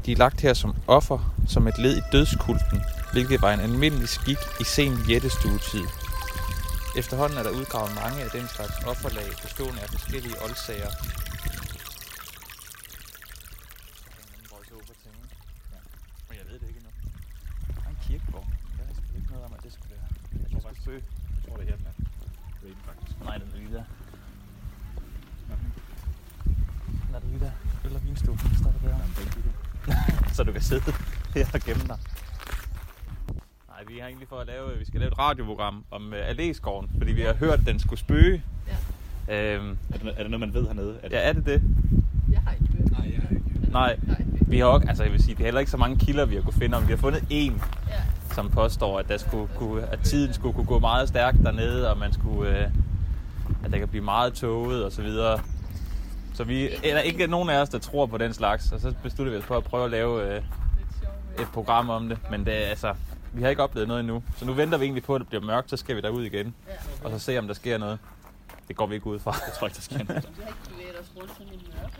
De 0.06 0.12
er 0.12 0.16
lagt 0.16 0.40
her 0.40 0.54
som 0.54 0.76
offer, 0.86 1.34
som 1.48 1.66
et 1.66 1.78
led 1.78 1.96
i 1.96 2.00
dødskulten, 2.12 2.78
hvilket 3.12 3.42
var 3.42 3.52
en 3.52 3.60
almindelig 3.60 4.08
skik 4.08 4.38
i 4.60 4.64
sen 4.64 4.92
jættestuetid. 5.08 5.84
Efterhånden 6.96 7.38
er 7.38 7.42
der 7.42 7.50
udgravet 7.50 7.92
mange 8.02 8.18
af 8.24 8.30
den 8.30 8.48
slags 8.48 8.76
offerlag, 8.90 9.28
bestående 9.42 9.80
af 9.82 9.88
forskellige 9.88 10.34
oldsager. 10.44 10.90
Men 16.28 16.34
jeg 16.38 16.46
ved 16.50 16.58
det 16.60 16.66
ikke 16.68 16.80
endnu. 16.82 16.92
Der 17.76 17.82
er 17.86 17.90
en 17.90 17.98
kirkegård. 18.06 18.46
Der 18.76 18.82
er 18.88 18.94
sgu 18.94 19.16
ikke 19.16 19.30
noget 19.30 19.44
om, 19.44 19.52
at 19.58 19.62
det 19.64 19.72
skulle 19.72 19.90
være. 19.94 20.06
Jeg 20.42 20.48
tror 20.52 20.60
faktisk, 20.66 20.82
spøge. 20.82 21.02
Jeg 21.34 21.40
tror, 21.44 21.56
det 21.56 21.64
er 21.66 21.70
her, 21.70 21.76
den 21.76 21.86
er. 21.90 21.94
Jeg 22.54 22.60
ved 22.62 22.68
ikke 22.68 22.84
faktisk. 22.90 23.14
Nej, 23.24 23.36
den 23.38 23.48
er 23.54 23.56
lige 23.62 23.74
der. 23.78 23.84
Nå. 25.48 25.54
Den 27.06 27.14
er 27.14 27.20
der 27.20 27.28
lige 27.28 27.40
der. 27.40 27.52
Øl 27.84 27.94
og 27.96 28.04
vinstue. 28.04 28.36
Der 28.42 28.56
står 28.60 28.70
der 28.70 28.78
der. 28.78 28.88
Der 28.88 28.98
er 28.98 29.04
en 29.04 29.14
bænk 29.16 29.36
i 29.36 29.42
det. 29.46 29.54
Så 30.36 30.42
du 30.44 30.52
kan 30.52 30.62
sidde 30.62 30.92
her 31.34 31.46
og 31.54 31.60
gemme 31.60 31.84
dig. 31.92 31.98
Nej, 33.68 33.84
vi 33.88 33.98
har 33.98 34.06
egentlig 34.06 34.28
for 34.28 34.38
at 34.40 34.46
lave, 35.02 35.12
et 35.12 35.18
radioprogram 35.18 35.84
om 35.90 36.06
uh, 36.12 36.18
Alléskoven, 36.30 36.86
fordi 36.98 37.12
vi 37.12 37.22
har 37.22 37.34
hørt, 37.34 37.58
at 37.60 37.66
den 37.66 37.78
skulle 37.78 38.00
spøge. 38.00 38.42
Ja. 39.28 39.54
Øhm, 39.54 39.78
Er 39.94 39.98
det, 39.98 40.08
er 40.16 40.22
det 40.22 40.30
noget, 40.30 40.40
man 40.40 40.54
ved 40.54 40.66
hernede? 40.66 40.94
Er 41.02 41.08
det, 41.08 41.16
ja, 41.16 41.20
er 41.28 41.32
det 41.32 41.46
det? 41.46 41.62
Jeg 42.32 42.40
har 42.46 42.52
ikke 42.52 42.66
hørt. 42.78 42.90
Nej, 42.92 43.10
jeg 43.14 43.20
har 43.22 43.36
ikke. 43.36 43.70
Nej. 43.72 43.96
Nej. 44.02 44.22
Vi 44.46 44.58
har 44.58 44.66
også, 44.66 44.88
altså 44.88 45.02
jeg 45.02 45.12
vil 45.12 45.22
sige, 45.22 45.34
det 45.34 45.40
er 45.40 45.44
heller 45.44 45.60
ikke 45.60 45.70
så 45.70 45.76
mange 45.76 45.98
kilder, 45.98 46.24
vi 46.24 46.34
har 46.34 46.42
kunne 46.42 46.52
finde 46.52 46.76
om. 46.76 46.86
Vi 46.86 46.92
har 46.92 46.96
fundet 46.98 47.24
en, 47.30 47.62
Ja. 47.88 47.94
som 48.34 48.50
påstår, 48.50 48.98
at, 48.98 49.08
der 49.08 49.16
skulle, 49.18 49.48
kunne, 49.56 49.82
at 49.92 49.98
tiden 50.00 50.34
skulle 50.34 50.54
kunne 50.54 50.66
gå 50.66 50.78
meget 50.78 51.08
stærkt 51.08 51.38
dernede, 51.44 51.90
og 51.90 51.98
man 51.98 52.12
skulle, 52.12 52.58
øh, 52.58 52.66
at 53.64 53.72
der 53.72 53.78
kan 53.78 53.88
blive 53.88 54.04
meget 54.04 54.32
tåget 54.32 54.84
og 54.84 54.92
så 54.92 55.02
videre. 55.02 55.40
Så 56.34 56.44
vi 56.44 56.68
er 56.68 56.94
der 56.94 57.00
ikke 57.00 57.26
nogen 57.26 57.50
af 57.50 57.56
os, 57.60 57.68
der 57.68 57.78
tror 57.78 58.06
på 58.06 58.18
den 58.18 58.34
slags, 58.34 58.72
og 58.72 58.80
så 58.80 58.94
besluttede 59.02 59.36
vi 59.36 59.42
os 59.42 59.46
for 59.46 59.56
at 59.56 59.64
prøve 59.64 59.84
at 59.84 59.90
lave 59.90 60.34
øh, 60.36 60.42
et 61.40 61.46
program 61.52 61.90
om 61.90 62.08
det. 62.08 62.18
Men 62.30 62.44
det 62.44 62.54
er 62.66 62.68
altså, 62.70 62.94
vi 63.32 63.42
har 63.42 63.48
ikke 63.48 63.62
oplevet 63.62 63.88
noget 63.88 64.00
endnu. 64.00 64.22
Så 64.36 64.44
nu 64.44 64.52
venter 64.52 64.78
vi 64.78 64.84
egentlig 64.84 65.02
på, 65.04 65.14
at 65.14 65.18
det 65.20 65.28
bliver 65.28 65.42
mørkt, 65.44 65.70
så 65.70 65.76
skal 65.76 65.96
vi 65.96 66.00
derud 66.00 66.24
igen, 66.24 66.54
Ja. 66.68 66.72
og 67.04 67.10
så 67.10 67.18
se, 67.18 67.38
om 67.38 67.46
der 67.46 67.54
sker 67.54 67.78
noget. 67.78 67.98
Det 68.68 68.76
går 68.76 68.86
vi 68.86 68.94
ikke 68.94 69.06
ud 69.06 69.18
fra. 69.18 69.30
Jeg 69.46 69.54
tror 69.58 69.66
ikke, 69.66 69.74
der 69.76 69.80
sker 69.82 70.04
noget. 70.04 70.28
Vi 70.36 70.42
har 70.42 70.48
ikke 70.48 70.70
bevæget 70.70 71.00
os 71.00 71.12
rundt 71.16 71.30
sådan 71.30 71.52
i 71.52 71.56
mørke 71.56 71.96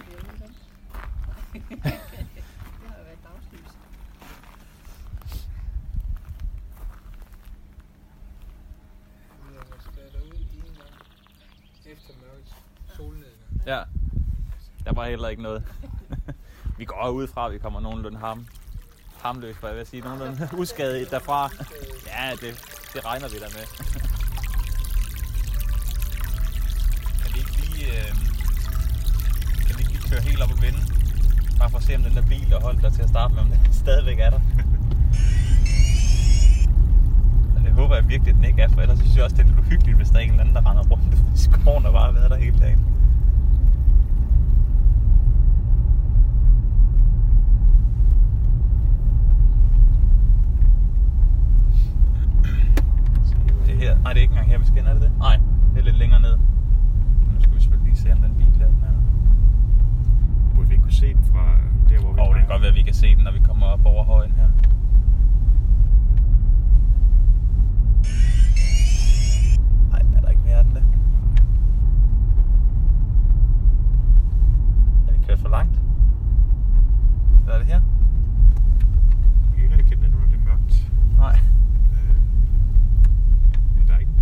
det 1.73 1.83
har 1.83 2.97
jo 2.99 3.05
været 3.05 3.19
dagslys. 3.25 3.71
Efter 11.87 12.15
mørket 12.23 12.55
solnedgang. 12.97 13.67
Ja, 13.67 13.83
der 14.85 14.93
var 14.93 15.07
heller 15.07 15.29
ikke 15.29 15.43
noget. 15.43 15.63
vi 16.79 16.85
går 16.85 17.09
ud 17.11 17.27
fra, 17.27 17.47
at 17.47 17.53
vi 17.53 17.59
kommer 17.59 17.81
nogenlunde 17.81 18.19
ham, 18.19 18.47
harmløs, 19.23 19.57
for 19.61 19.67
jeg 19.69 19.77
vil 19.77 19.87
sige, 19.87 20.03
nogenlunde 20.03 20.49
uskadet 20.61 21.11
derfra. 21.11 21.51
Ja, 22.07 22.31
det, 22.31 22.53
det 22.93 23.05
regner 23.07 23.29
vi 23.29 23.39
da 23.45 23.49
med. 23.59 23.67
kan 27.21 27.31
vi 27.35 27.39
ikke 27.39 27.55
lige, 27.63 27.85
øh, 27.87 28.11
kan 29.67 29.73
vi 29.77 29.81
ikke 29.83 29.93
lige 29.93 30.09
køre 30.11 30.21
helt 30.21 30.43
op 30.43 30.51
og 30.51 30.63
vende? 30.63 30.81
Bare 31.59 31.71
for 31.71 31.79
at 31.79 31.85
se, 31.85 31.95
om 31.95 32.03
den 32.03 32.15
der 32.15 32.23
bil, 32.23 32.51
der 32.51 32.61
holdt 32.61 32.83
der 32.83 32.91
til 32.91 33.03
at 33.03 33.09
starte 33.09 33.35
med, 33.35 33.43
om 33.43 33.49
den 33.49 33.73
stadigvæk 33.85 34.19
er 34.19 34.31
der. 34.31 34.41
Og 37.57 37.61
det 37.65 37.73
håber 37.73 37.95
jeg 37.95 38.09
virkelig, 38.09 38.31
at 38.31 38.37
den 38.37 38.45
ikke 38.45 38.63
er, 38.63 38.69
for 38.69 38.81
ellers 38.81 38.99
synes 38.99 39.17
jeg 39.17 39.25
også, 39.25 39.37
det 39.37 39.43
er 39.43 39.47
lidt 39.47 39.59
uhyggeligt, 39.59 39.97
hvis 39.97 40.09
der 40.09 40.17
er 40.17 40.21
en 40.21 40.31
eller 40.31 40.41
anden, 40.41 40.55
der 40.55 40.71
render 40.71 40.83
rundt 40.91 41.15
i 41.35 41.39
skoven 41.39 41.87
og 41.87 41.93
bare 41.93 42.05
har 42.05 42.13
været 42.13 42.31
der 42.31 42.37
hele 42.37 42.59
dagen. 42.59 42.81
Det 53.67 53.72
er 53.72 53.72
her. 53.83 53.99
Nej, 54.03 54.13
det 54.13 54.19
er 54.19 54.23
ikke 54.23 54.33
engang 54.33 54.49
her, 54.51 54.59
vi 54.59 54.67
skal 54.67 54.79
ind, 54.79 54.87
er 54.87 54.93
det 54.93 55.03
det? 55.03 55.13
Nej, 55.19 55.37
det 55.75 55.81
er 55.81 55.85
lidt 55.85 55.97
længere 55.97 56.21
ned. 56.21 56.37
Nu 57.35 57.41
skal 57.41 57.55
vi 57.55 57.61
selvfølgelig 57.61 57.93
lige 57.93 58.03
se, 58.03 58.13
om 58.13 58.19
den 58.19 58.35
bil 58.35 58.47
der 58.59 58.67
den 58.67 58.83
er. 58.83 58.93
Burde 60.55 60.69
vi 60.69 60.75
ikke 60.75 60.83
kunne 60.83 60.93
se 60.93 61.15
den 61.15 61.25
fra 61.25 61.57
der, 61.89 62.01
hvor 62.01 62.13
vi 62.13 62.21
Og 62.21 62.35
det 62.35 62.41
kan 62.43 62.49
godt 62.49 62.61
være, 62.63 62.71
at 62.71 62.77
vi 62.77 62.83
kan 62.83 62.95
se 62.95 63.17
den, 63.17 63.25
når 63.25 63.33
vi 63.33 63.39
kommer 63.39 63.67
op 63.67 63.87
over 63.87 64.05
højen 64.05 64.33
her. 64.33 64.49
Nej, 69.91 70.03
er 70.17 70.21
der 70.21 70.29
ikke 70.29 70.43
mere 70.45 70.55
af 70.55 70.65
den 70.65 70.75
der? 70.75 70.83
Er 75.09 75.13
vi 75.13 75.19
kørt 75.27 75.39
for 75.39 75.49
langt? 75.49 75.81
Hvad 77.45 77.55
er 77.55 77.59
det 77.59 77.67
her? 77.67 77.81
Jeg 79.51 79.55
kan 79.55 79.65
ikke 79.65 79.77
rigtig 79.77 79.87
kende 79.87 80.05
det 80.05 80.13
nu, 80.13 80.19
når 80.19 80.27
det 80.27 80.35
er 80.35 80.45
mørkt. 80.45 80.91
Nej. 81.17 81.39
Øh, 81.93 82.17
men 83.77 83.89
der 83.89 83.95
er 83.95 83.99
ikke... 83.99 84.13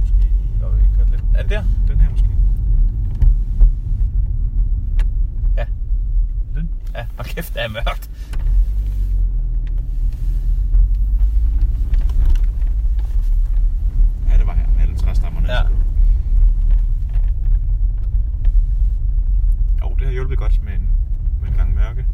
Måske... 0.00 0.28
Jo, 0.62 0.68
vi 0.68 0.82
kørt 0.96 1.10
lidt. 1.10 1.24
Er 1.34 1.42
det 1.42 1.50
der? 1.50 1.64
Den 1.88 2.00
her 2.00 2.10
måske. 2.10 2.28
Ja. 5.56 5.66
Den? 6.54 6.70
Ja, 6.94 7.06
og 7.18 7.24
kæft, 7.24 7.54
det 7.54 7.62
er 7.64 7.68
mørkt. 7.68 8.10
Ja, 14.28 14.38
det 14.38 14.46
var 14.46 14.52
her 14.54 14.66
med 14.74 14.82
alle 14.82 14.96
træstammerne. 14.96 15.48
Ja. 15.52 15.62
Jo, 19.82 19.94
det 19.98 20.06
har 20.06 20.12
hjulpet 20.12 20.38
godt 20.38 20.64
med 20.64 20.72
en, 20.72 20.88
med 21.40 21.48
en 21.48 21.54
gang 21.54 21.74
mørke. 21.74 22.06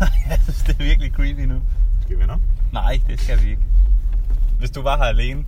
Jeg 0.00 0.38
synes, 0.42 0.62
det 0.62 0.74
er 0.80 0.84
virkelig 0.84 1.12
creepy 1.12 1.40
nu. 1.40 1.62
Skal 2.00 2.16
vi 2.16 2.20
vende 2.20 2.34
om? 2.34 2.42
Nej, 2.72 3.00
det 3.06 3.20
skal 3.20 3.42
vi 3.42 3.48
ikke. 3.50 3.62
Hvis 4.58 4.70
du 4.70 4.77
var 4.88 4.96
her 4.96 5.04
alene, 5.04 5.44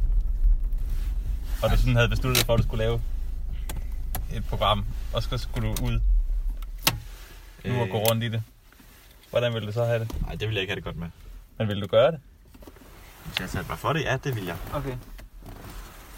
og 1.62 1.70
du 1.70 1.76
sådan 1.76 1.96
havde 1.96 2.08
besluttet 2.08 2.38
dig 2.38 2.46
for, 2.46 2.54
at 2.54 2.58
du 2.58 2.62
skulle 2.62 2.84
lave 2.84 3.02
et 4.32 4.44
program, 4.44 4.84
og 5.14 5.22
så 5.22 5.38
skulle 5.38 5.68
du 5.68 5.84
ud 5.84 6.00
nu 7.64 7.80
og 7.80 7.88
gå 7.88 7.98
rundt 7.98 8.24
i 8.24 8.28
det, 8.28 8.42
hvordan 9.30 9.54
ville 9.54 9.66
du 9.66 9.72
så 9.72 9.84
have 9.84 9.98
det? 9.98 10.20
Nej, 10.22 10.34
det 10.34 10.48
vil 10.48 10.54
jeg 10.54 10.60
ikke 10.60 10.70
have 10.70 10.76
det 10.76 10.84
godt 10.84 10.96
med. 10.96 11.08
Men 11.58 11.68
vil 11.68 11.80
du 11.80 11.86
gøre 11.86 12.12
det? 12.12 12.20
Hvis 13.24 13.40
jeg 13.40 13.48
satte 13.48 13.68
mig 13.68 13.78
for 13.78 13.92
det, 13.92 14.00
ja, 14.00 14.16
det 14.24 14.36
vil 14.36 14.44
jeg. 14.44 14.56
Okay. 14.74 14.96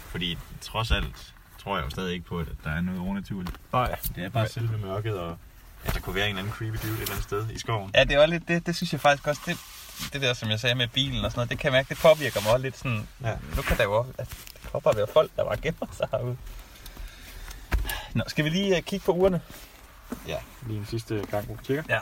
Fordi 0.07 0.37
trods 0.61 0.91
alt 0.91 1.33
tror 1.63 1.77
jeg 1.77 1.85
jo 1.85 1.89
stadig 1.89 2.13
ikke 2.13 2.25
på, 2.25 2.39
at 2.39 2.47
der 2.63 2.69
er 2.69 2.81
noget 2.81 3.01
overnaturligt. 3.01 3.55
Nej. 3.73 3.95
Det 4.15 4.23
er 4.23 4.29
bare 4.29 4.47
selve 4.47 4.77
mørket, 4.77 5.19
og 5.19 5.37
at 5.85 5.93
der 5.93 5.99
kunne 5.99 6.15
være 6.15 6.29
en 6.29 6.29
eller 6.29 6.41
anden 6.41 6.53
creepy 6.53 6.75
dude 6.83 6.93
et 6.93 6.99
eller 7.01 7.11
andet 7.11 7.23
sted 7.23 7.49
i 7.49 7.59
skoven. 7.59 7.91
Ja, 7.95 8.03
det 8.03 8.17
var 8.17 8.25
lidt 8.25 8.47
det, 8.47 8.65
det 8.65 8.75
synes 8.75 8.93
jeg 8.93 9.01
faktisk 9.01 9.27
også, 9.27 9.41
det, 9.45 9.57
det 10.13 10.21
der, 10.21 10.33
som 10.33 10.49
jeg 10.49 10.59
sagde 10.59 10.75
med 10.75 10.87
bilen 10.87 11.25
og 11.25 11.31
sådan 11.31 11.39
noget, 11.39 11.49
det 11.49 11.59
kan 11.59 11.65
jeg 11.65 11.77
mærke, 11.77 11.89
det 11.89 11.97
påvirker 11.97 12.41
mig 12.41 12.51
også 12.51 12.63
lidt 12.63 12.77
sådan, 12.77 13.07
Ja. 13.21 13.37
nu 13.55 13.61
kan 13.61 13.77
der 13.77 13.83
jo 13.83 13.93
også, 13.97 14.11
at 14.17 14.29
det 14.29 14.71
kan 14.71 14.81
bare 14.81 14.95
være 14.95 15.07
folk, 15.13 15.31
der 15.35 15.43
bare 15.43 15.57
gemmer 15.57 15.87
sig 15.97 16.07
herude. 16.11 16.37
Nå, 18.13 18.23
skal 18.27 18.45
vi 18.45 18.49
lige 18.49 18.77
uh, 18.77 18.83
kigge 18.83 19.05
på 19.05 19.11
ugerne? 19.11 19.41
Ja, 20.27 20.37
lige 20.67 20.79
en 20.79 20.85
sidste 20.85 21.25
gang, 21.31 21.45
hvor 21.45 21.55
vi 21.55 21.63
tjekker. 21.65 21.83
Ja. 21.89 21.99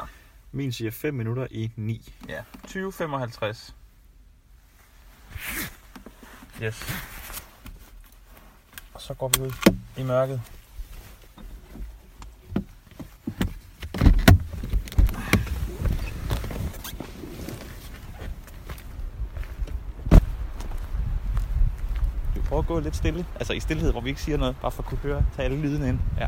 Min 0.52 0.74
siger 0.74 0.92
5 0.92 1.14
minutter 1.14 1.48
i 1.52 1.72
9. 1.76 2.14
Ja, 2.30 2.42
2055. 2.64 3.76
Yes. 6.62 6.86
Og 8.94 9.02
så 9.02 9.14
går 9.14 9.28
vi 9.28 9.42
ud 9.42 9.52
i 9.98 10.04
mørket. 10.04 10.42
Gå 22.74 22.80
lidt 22.80 22.96
stille. 22.96 23.26
Altså 23.36 23.54
i 23.54 23.60
stillhed, 23.60 23.92
hvor 23.92 24.02
vi 24.02 24.10
ikke 24.10 24.22
siger 24.22 24.38
noget. 24.38 24.56
Bare 24.62 24.72
for 24.72 24.84
at 24.84 24.90
kunne 24.90 24.98
høre, 24.98 25.26
tage 25.36 25.46
alle 25.46 25.62
lydene 25.62 25.90
ind. 25.90 26.00
Ja. 26.20 26.28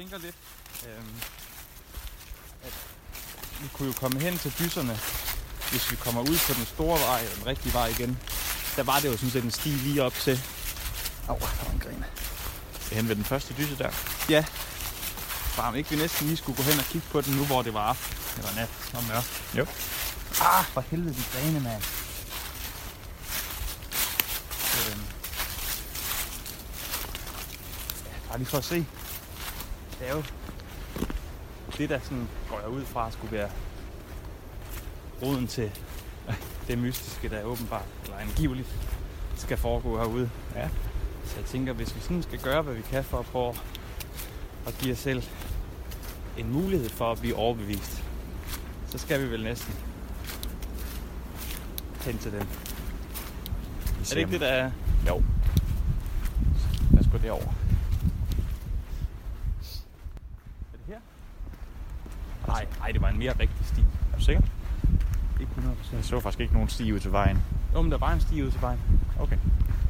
Jeg 0.00 0.06
tænker 0.06 0.18
lidt, 0.18 0.36
øhm, 0.88 1.16
at 2.62 2.74
vi 3.62 3.68
kunne 3.72 3.88
jo 3.88 3.94
komme 4.20 4.30
hen 4.30 4.38
til 4.38 4.54
dyserne, 4.58 4.98
hvis 5.70 5.90
vi 5.90 5.96
kommer 5.96 6.20
ud 6.20 6.38
på 6.46 6.52
den 6.52 6.66
store 6.66 7.00
vej, 7.00 7.20
den 7.36 7.46
rigtige 7.46 7.72
vej 7.72 7.86
igen. 7.86 8.18
Der 8.76 8.82
var 8.82 9.00
det 9.00 9.08
jo 9.08 9.12
sådan 9.12 9.30
set 9.30 9.44
en 9.44 9.50
sti 9.50 9.68
lige 9.68 10.02
op 10.02 10.14
til. 10.14 10.40
Au, 11.28 11.38
der 11.38 11.64
var 11.64 11.72
en 11.72 11.78
gren. 11.78 12.04
Hen 12.92 13.08
ved 13.08 13.16
den 13.16 13.24
første 13.24 13.54
dyse 13.58 13.78
der. 13.78 13.90
Ja. 14.28 14.44
Bare 15.56 15.68
om 15.68 15.76
ikke 15.76 15.90
vi 15.90 15.96
næsten 15.96 16.26
lige 16.26 16.36
skulle 16.36 16.56
gå 16.56 16.62
hen 16.62 16.78
og 16.78 16.84
kigge 16.84 17.06
på 17.10 17.20
den 17.20 17.34
nu, 17.34 17.44
hvor 17.44 17.62
det 17.62 17.74
var 17.74 17.80
aften. 17.80 18.16
Eller 18.38 18.54
nat 18.54 18.68
og 18.94 19.04
mørkt. 19.08 19.42
Jo. 19.58 19.66
Ah, 20.40 20.64
for 20.64 20.80
helvede, 20.90 21.14
de 21.14 21.22
grene, 21.32 21.60
mand. 21.60 21.82
Øhm. 24.78 25.04
Ja, 28.06 28.28
bare 28.28 28.38
lige 28.38 28.48
for 28.48 28.58
at 28.58 28.64
se. 28.64 28.86
Det 29.98 30.08
er 30.08 30.12
jo 30.12 30.22
det, 31.78 31.88
der 31.88 32.00
sådan 32.02 32.28
går 32.50 32.60
jeg 32.60 32.68
ud 32.68 32.84
fra, 32.84 33.10
skulle 33.10 33.32
være 33.32 33.50
roden 35.22 35.46
til 35.46 35.70
det 36.68 36.78
mystiske, 36.78 37.28
der 37.28 37.42
åbenbart, 37.42 37.84
eller 38.04 38.16
angiveligt, 38.16 38.68
skal 39.36 39.56
foregå 39.56 39.98
herude. 39.98 40.30
Ja. 40.54 40.68
Så 41.24 41.36
jeg 41.36 41.44
tænker, 41.44 41.72
hvis 41.72 41.96
vi 41.96 42.00
sådan 42.00 42.22
skal 42.22 42.38
gøre, 42.38 42.62
hvad 42.62 42.74
vi 42.74 42.82
kan 42.82 43.04
for 43.04 43.18
at 43.18 43.24
prøve 43.26 43.54
at 44.66 44.76
give 44.80 44.92
os 44.92 44.98
selv 44.98 45.22
en 46.38 46.52
mulighed 46.52 46.88
for 46.88 47.12
at 47.12 47.20
blive 47.20 47.36
overbevist, 47.36 48.04
så 48.86 48.98
skal 48.98 49.22
vi 49.22 49.30
vel 49.30 49.42
næsten 49.42 49.74
hen 52.04 52.18
til 52.18 52.32
den. 52.32 52.40
Er 52.40 52.44
det 54.04 54.16
ikke 54.16 54.30
det, 54.30 54.40
der 54.40 54.46
er? 54.46 54.70
Jo. 55.08 55.22
Lad 56.92 57.00
os 57.00 57.06
gå 57.12 57.18
derover. 57.18 57.42
Er 60.72 60.76
det 60.76 60.86
her? 60.86 61.00
Nej, 62.46 62.66
nej, 62.78 62.92
det 62.92 63.02
var 63.02 63.08
en 63.08 63.18
mere 63.18 63.32
rigtig 63.32 63.66
sti. 63.66 63.80
Er 64.12 64.16
du 64.18 64.24
sikker? 64.24 64.42
Ikke 65.60 65.68
100 65.68 65.96
Jeg 65.96 66.04
så 66.04 66.20
faktisk 66.20 66.40
ikke 66.40 66.54
nogen 66.54 66.68
sti 66.68 66.92
ud 66.92 67.00
til 67.00 67.12
vejen. 67.12 67.38
Jo, 67.74 67.82
men 67.82 67.90
der 67.92 67.98
var 67.98 68.12
en 68.12 68.20
sti 68.20 68.42
ud 68.42 68.50
til 68.50 68.60
vejen. 68.60 68.80
Okay. 69.24 69.38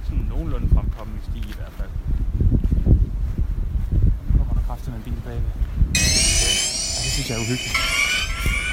Sådan 0.05 0.19
en 0.19 0.27
nogenlunde 0.33 0.69
fremkommelig 0.75 1.23
sti 1.31 1.39
i 1.39 1.57
hvert 1.59 1.75
fald. 1.79 1.93
Nu 4.29 4.33
kommer 4.39 4.55
der 4.55 4.63
kraftigt 4.69 4.97
en 4.97 5.03
bil 5.03 5.21
bagved. 5.25 5.51
Ja, 6.43 7.01
det 7.05 7.11
synes 7.15 7.27
jeg 7.31 7.37
er 7.39 7.43
uhyggeligt. 7.47 7.77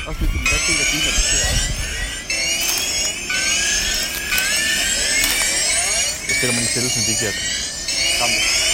Også 0.08 0.20
fordi 0.20 0.38
der 0.52 0.58
er 0.58 0.62
af 0.84 0.88
der 1.18 1.24
ser 1.30 1.44
også. 1.54 1.68
Jeg 6.28 6.36
stiller 6.38 6.54
mig 6.56 6.62
lige 6.64 6.72
stille, 6.74 6.90
så 6.90 7.00
de 7.06 7.10
ikke 7.14 7.22
bliver 7.22 7.36
skræmt. 8.14 8.66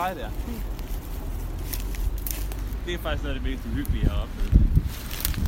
Dreje 0.00 0.14
der? 0.14 0.30
Det 2.86 2.94
er 2.94 2.98
faktisk 2.98 3.22
noget 3.22 3.36
af 3.36 3.42
det 3.42 3.50
mest 3.50 3.62
uhyggelige, 3.66 4.02
jeg 4.02 4.12
har 4.12 4.22
oplevet. 4.22 4.52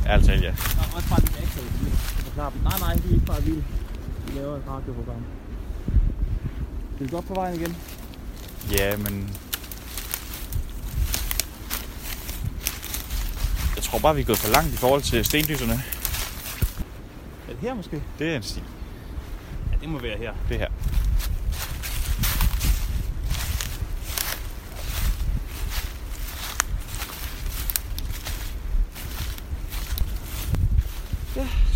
Ærligt 0.07 0.27
talt, 0.27 0.43
ja. 0.43 0.49
Og 0.49 0.95
også 0.95 1.09
bare 1.09 1.19
lidt 1.19 1.37
akavet. 1.37 1.71
Det 2.17 2.27
er 2.27 2.33
klart. 2.33 2.53
Nej, 2.63 2.79
nej, 2.79 2.95
vi 3.03 3.09
er 3.09 3.13
ikke 3.13 3.25
bare 3.25 3.43
vilde. 3.43 3.63
Vi 4.27 4.39
laver 4.39 4.57
et 4.57 4.63
radioprogram. 4.67 5.23
Skal 6.95 7.05
vi 7.05 7.11
gå 7.11 7.17
op 7.17 7.23
på 7.23 7.33
vejen 7.33 7.55
igen? 7.61 7.77
Ja, 8.71 8.97
men... 8.97 9.29
Jeg 13.75 13.83
tror 13.83 13.99
bare, 13.99 14.15
vi 14.15 14.21
er 14.21 14.25
gået 14.25 14.37
for 14.37 14.51
langt 14.51 14.73
i 14.73 14.77
forhold 14.77 15.01
til 15.01 15.25
stendyserne. 15.25 15.73
Er 17.47 17.53
det 17.53 17.59
her 17.61 17.73
måske? 17.73 18.03
Det 18.19 18.31
er 18.31 18.35
en 18.35 18.43
sti. 18.43 18.63
Ja, 19.71 19.77
det 19.81 19.89
må 19.89 19.99
være 19.99 20.17
her. 20.17 20.33
Det 20.49 20.57
her. 20.57 20.69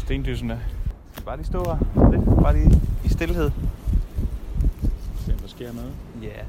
Vi 0.09 1.21
bare 1.25 1.37
lige 1.37 1.45
stå 1.45 1.63
her 1.63 2.11
lidt? 2.11 2.25
Bare 2.25 2.53
lige 2.57 2.81
i 3.05 3.09
stillhed. 3.09 3.51
Se 5.19 5.33
om 5.33 5.39
der 5.39 5.47
sker 5.47 5.73
noget. 5.73 5.93
Ja. 6.21 6.27
Yeah. 6.27 6.45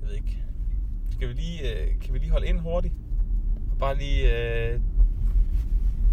Jeg 0.00 0.08
ved 0.08 0.14
ikke. 0.14 0.38
Skal 1.10 1.28
vi 1.28 1.32
lige, 1.32 1.60
øh, 1.72 2.00
kan 2.00 2.14
vi 2.14 2.18
lige 2.18 2.30
holde 2.30 2.46
ind 2.46 2.58
hurtigt? 2.58 2.94
Og 3.72 3.78
bare 3.78 3.98
lige 3.98 4.22
øh, 4.22 4.80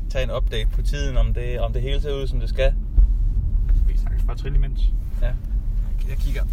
tage 0.10 0.24
en 0.24 0.32
update 0.32 0.68
på 0.68 0.82
tiden, 0.82 1.18
om 1.18 1.34
det, 1.34 1.60
om 1.60 1.74
det 1.74 1.82
hele 1.82 2.02
ser 2.02 2.22
ud, 2.22 2.28
som 2.28 2.40
det 2.40 2.50
skal. 2.50 2.74
Vi 3.88 3.94
kan 3.94 4.02
sagtens 4.02 4.24
bare 4.24 4.38
trille 4.38 4.58
imens. 4.58 4.90
Ja. 5.22 5.34
Jeg 6.10 6.18
kigger. 6.18 6.44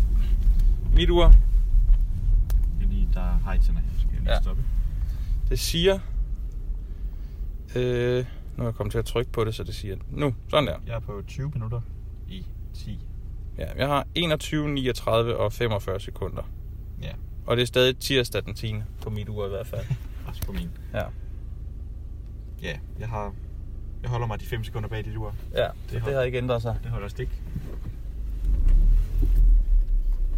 Mit 0.95 1.11
ur, 1.11 1.35
lige, 3.45 3.63
der 3.63 3.73
er 3.73 3.81
hejterne. 3.83 3.83
Skal 3.99 4.11
jeg 4.13 4.21
lige 4.21 4.33
Ja. 4.33 4.41
stoppe? 4.41 4.63
det 5.49 5.59
siger... 5.59 5.99
Øh, 7.77 8.25
nu 8.57 8.63
er 8.65 8.69
jeg 8.69 8.75
kommet 8.75 8.91
til 8.93 8.99
at 8.99 9.05
trykke 9.05 9.33
på 9.33 9.45
det, 9.45 9.55
så 9.55 9.65
det 9.65 9.75
siger... 9.75 9.97
Nu, 10.11 10.35
sådan 10.49 10.67
der. 10.67 10.77
Jeg 10.87 10.95
er 10.95 11.01
på 11.01 11.23
20 11.27 11.51
minutter 11.55 11.81
i 12.29 12.47
10. 12.75 13.07
Ja, 13.59 13.73
jeg 13.77 13.87
har 13.89 14.07
21, 14.15 14.69
39 14.69 15.37
og 15.37 15.53
45 15.53 16.01
sekunder. 16.01 16.43
Ja. 17.03 17.13
Og 17.47 17.57
det 17.57 17.63
er 17.63 17.67
stadig 17.67 17.99
tirsdag 17.99 18.45
den 18.45 18.55
10. 18.55 18.75
på 19.03 19.11
mit 19.11 19.29
ur 19.29 19.47
i 19.47 19.49
hvert 19.49 19.67
fald. 19.67 19.85
Også 20.29 20.43
på 20.47 20.53
min. 20.53 20.71
Ja. 20.95 21.03
Ja, 22.63 22.79
jeg 22.99 23.09
har... 23.09 23.35
Jeg 24.03 24.11
holder 24.11 24.27
mig 24.27 24.41
de 24.41 24.45
5 24.45 24.65
sekunder 24.65 24.89
bag 24.89 25.05
dit 25.05 25.17
ur. 25.17 25.35
Ja, 25.55 25.63
det, 25.63 25.71
det 25.91 26.01
hold- 26.01 26.15
har 26.15 26.23
ikke 26.23 26.39
ændret 26.39 26.63
sig. 26.63 26.79
Det 26.83 26.91
holder 26.91 27.09
stik. 27.09 27.29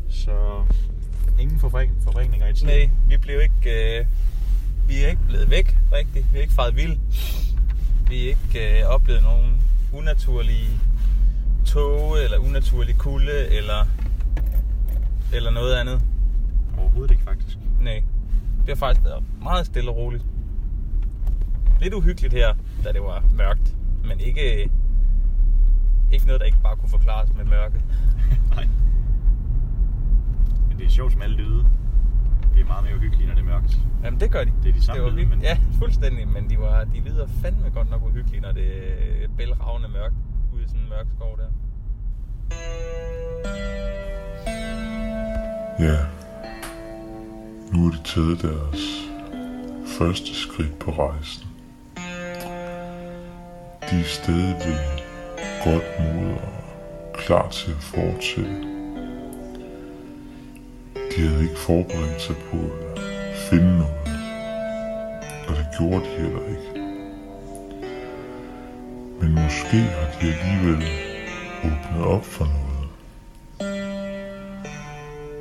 Så 0.08 0.64
ingen 1.38 1.58
forvrængninger 1.58 2.48
i 2.48 2.52
tiden. 2.52 2.68
Nej, 2.68 2.90
vi 3.08 3.16
blev 3.16 3.40
ikke... 3.40 3.98
Øh, 3.98 4.06
vi 4.88 5.04
er 5.04 5.08
ikke 5.08 5.22
blevet 5.28 5.50
væk 5.50 5.78
rigtigt. 5.92 6.32
Vi 6.32 6.38
er 6.38 6.42
ikke 6.42 6.54
faret 6.54 6.76
vild. 6.76 6.98
vi 8.08 8.16
ikke 8.16 8.80
øh, 8.80 8.86
oplevede 8.86 9.22
nogen 9.22 9.62
unaturlige 9.92 10.70
tåge, 11.64 12.24
eller 12.24 12.38
unaturlig 12.38 12.98
kulde, 12.98 13.48
eller, 13.48 13.86
eller 15.32 15.50
noget 15.50 15.74
andet. 15.74 16.02
Overhovedet 16.78 17.10
ikke, 17.10 17.22
faktisk. 17.22 17.58
Nej, 17.80 18.02
det 18.60 18.68
har 18.68 18.74
faktisk 18.74 19.04
været 19.04 19.22
meget 19.42 19.66
stille 19.66 19.90
og 19.90 19.96
roligt. 19.96 20.24
Lidt 21.80 21.94
uhyggeligt 21.94 22.34
her, 22.34 22.54
da 22.84 22.92
det 22.92 23.02
var 23.02 23.24
mørkt, 23.36 23.74
men 24.04 24.20
ikke, 24.20 24.70
ikke 26.12 26.26
noget, 26.26 26.40
der 26.40 26.46
ikke 26.46 26.62
bare 26.62 26.76
kunne 26.76 26.88
forklares 26.88 27.34
med 27.36 27.44
mørke. 27.44 27.80
Nej. 28.56 28.68
Det 30.84 30.90
er 30.90 30.94
sjovt 30.94 31.16
med 31.16 31.24
alle 31.24 31.36
lyde. 31.36 31.64
Det 32.54 32.60
er 32.62 32.66
meget 32.66 32.84
mere 32.84 32.96
uhyggeligt, 32.96 33.28
når 33.28 33.34
det 33.34 33.40
er 33.42 33.46
mørkt. 33.46 33.78
Jamen 34.04 34.20
det 34.20 34.30
gør 34.30 34.44
de. 34.44 34.52
Det 34.62 34.68
er 34.68 34.72
de 34.72 34.82
samme 34.82 35.02
det 35.04 35.12
var 35.12 35.18
lyde, 35.18 35.26
men- 35.28 35.40
Ja, 35.42 35.58
fuldstændig, 35.78 36.28
men 36.28 36.50
de, 36.50 36.58
var, 36.58 36.84
de 36.84 37.00
lyder 37.00 37.26
fandme 37.42 37.70
godt 37.74 37.90
nok 37.90 38.02
uhyggelige, 38.02 38.40
når 38.40 38.52
det 38.52 38.66
er 39.24 39.28
bælragende 39.36 39.88
mørkt 39.88 40.14
ude 40.54 40.62
i 40.64 40.66
sådan 40.66 40.80
en 40.80 40.88
mørk 40.88 41.06
skov 41.16 41.38
der. 41.38 41.48
Ja, 45.84 45.98
nu 47.72 47.84
har 47.84 47.90
de 47.90 48.02
taget 48.04 48.42
deres 48.42 49.08
første 49.98 50.34
skridt 50.34 50.78
på 50.78 50.90
rejsen. 50.90 51.48
De 53.90 54.00
er 54.00 54.04
stadig 54.04 54.54
ved 54.54 54.78
godt 55.64 55.84
mod 56.00 56.32
og 56.32 57.14
klar 57.14 57.48
til 57.48 57.70
at 57.70 57.76
fortsætte. 57.82 58.73
De 61.16 61.20
havde 61.28 61.42
ikke 61.42 61.58
forberedt 61.58 62.22
sig 62.22 62.36
på 62.36 62.56
at 62.56 63.36
finde 63.50 63.78
noget, 63.78 63.94
og 65.48 65.56
det 65.56 65.66
gjorde 65.78 66.04
de 66.04 66.10
heller 66.22 66.40
ikke. 66.48 66.80
Men 69.20 69.32
måske 69.32 69.76
har 69.76 70.20
de 70.20 70.26
alligevel 70.34 70.84
åbnet 71.64 72.04
op 72.06 72.24
for 72.24 72.44
noget. 72.44 72.88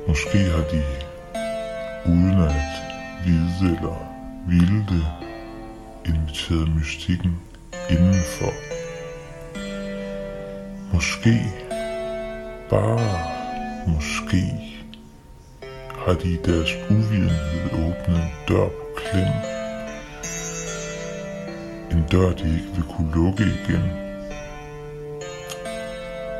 Måske 0.08 0.38
har 0.38 0.64
de, 0.72 0.82
uden 2.06 2.40
at 2.40 2.54
vide 3.24 3.76
eller 3.76 3.96
ville 4.48 4.86
det, 4.88 5.06
inviteret 6.06 6.74
mystikken 6.76 7.36
indenfor. 7.90 8.52
Måske, 10.92 11.42
bare 12.70 13.00
måske, 13.86 14.73
har 16.04 16.14
de 16.14 16.28
i 16.28 16.36
deres 16.36 16.70
uvidenhed 16.90 17.64
åbnet 17.72 18.16
en 18.16 18.32
dør 18.48 18.68
på 18.68 18.86
klem. 18.96 19.32
En 21.92 22.04
dør, 22.12 22.32
de 22.32 22.44
ikke 22.56 22.70
vil 22.74 22.84
kunne 22.96 23.14
lukke 23.14 23.42
igen. 23.42 23.84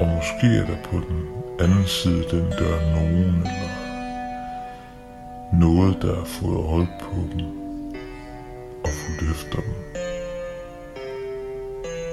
Og 0.01 0.07
måske 0.07 0.47
er 0.47 0.67
der 0.67 0.77
på 0.85 0.97
den 1.09 1.29
anden 1.61 1.87
side 1.87 2.25
den 2.31 2.51
dør 2.51 2.77
nogen 2.95 3.35
eller 3.53 3.75
noget, 5.53 6.03
der 6.03 6.15
har 6.15 6.25
fået 6.25 6.57
øje 6.57 6.89
på 7.01 7.17
dem 7.33 7.47
og 8.85 8.91
fulgt 8.91 9.31
efter 9.31 9.61
dem. 9.61 9.75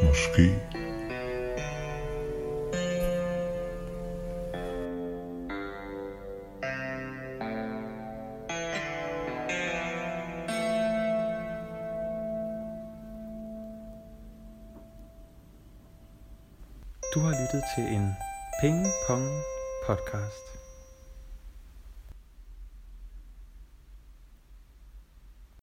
Måske. 0.07 0.55
Pong 19.07 19.43
podcast. 19.83 20.60